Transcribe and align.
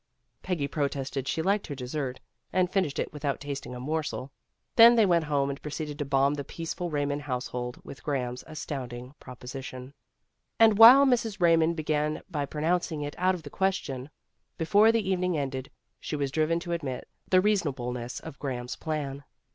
Peggy 0.41 0.67
protested 0.67 1.27
she 1.27 1.43
liked 1.43 1.67
her 1.67 1.75
desert, 1.75 2.19
and 2.51 2.71
finished 2.71 2.97
it 2.97 3.13
without 3.13 3.39
tasting 3.39 3.75
a 3.75 3.79
morsel. 3.79 4.31
Then 4.75 4.95
they 4.95 5.05
went 5.05 5.25
home 5.25 5.51
and 5.51 5.61
proceeded 5.61 5.99
to 5.99 6.05
bomb 6.05 6.33
the 6.33 6.43
peaceful 6.43 6.89
Raymond 6.89 7.21
household 7.21 7.79
with 7.83 8.01
Graham's 8.01 8.43
astound 8.47 8.93
ing 8.93 9.13
proposition. 9.19 9.93
And 10.59 10.79
while 10.79 11.05
Mrs. 11.05 11.39
Raymond 11.39 11.75
began 11.75 12.23
by 12.31 12.47
pronouncing 12.47 13.03
it 13.03 13.13
out 13.19 13.35
of 13.35 13.43
the 13.43 13.51
question, 13.51 14.09
be 14.57 14.65
fore 14.65 14.91
the 14.91 15.07
evening 15.07 15.37
ended 15.37 15.69
she 15.99 16.15
was 16.15 16.31
driven 16.31 16.59
to 16.61 16.71
admit 16.71 17.07
the 17.29 17.39
reasonableness 17.39 18.19
of 18.21 18.39
Graham's 18.39 18.77
plan. 18.77 19.23